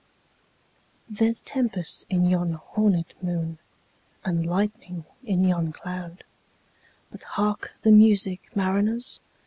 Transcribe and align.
There's 1.07 1.43
tempest 1.43 2.07
in 2.09 2.25
yon 2.25 2.57
hornèd 2.73 3.13
moon, 3.21 3.59
And 4.25 4.47
lightning 4.47 5.05
in 5.23 5.43
yon 5.43 5.71
cloud:But 5.71 7.21
hark 7.25 7.75
the 7.83 7.91
music, 7.91 8.49
mariners! 8.55 9.21